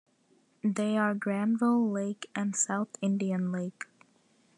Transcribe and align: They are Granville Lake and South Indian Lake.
They 0.63 0.97
are 0.97 1.13
Granville 1.13 1.87
Lake 1.91 2.27
and 2.33 2.55
South 2.55 2.89
Indian 3.03 3.51
Lake. 3.51 3.85